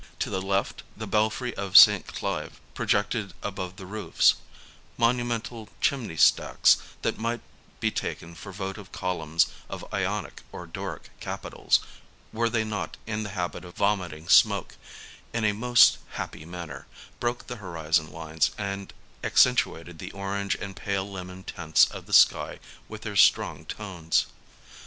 To 0.17 0.31
the 0.31 0.41
left, 0.41 0.81
the 0.97 1.05
belfry 1.05 1.53
of 1.55 1.77
St. 1.77 2.07
Clave 2.07 2.59
projected 2.73 3.35
above 3.43 3.75
the 3.75 3.85
roofs; 3.85 4.33
monumental 4.97 5.69
chimney 5.79 6.17
stacks, 6.17 6.77
that 7.03 7.19
might 7.19 7.41
be 7.79 7.91
taken 7.91 8.33
for 8.33 8.51
votive 8.51 8.91
columns 8.91 9.45
of 9.69 9.85
Ionic 9.93 10.41
or 10.51 10.65
Doric 10.65 11.11
capitals, 11.19 11.81
were 12.33 12.49
they 12.49 12.63
not 12.63 12.97
in 13.05 13.21
the 13.21 13.29
habit 13.29 13.63
of 13.63 13.75
vomiting 13.77 14.27
smoke, 14.27 14.75
in 15.33 15.43
a 15.45 15.51
most 15.53 15.99
happy 16.13 16.45
manner 16.45 16.87
broke 17.19 17.45
the 17.45 17.57
horizon 17.57 18.11
lines, 18.11 18.49
and 18.57 18.93
accentuated 19.23 19.99
the 19.99 20.11
orange 20.13 20.55
and 20.55 20.75
pale 20.75 21.07
lemon 21.07 21.43
tints 21.43 21.85
of 21.85 22.07
the 22.07 22.13
sky 22.13 22.59
with 22.89 23.03
their 23.03 23.15
strong 23.15 23.65
tones. 23.67 24.25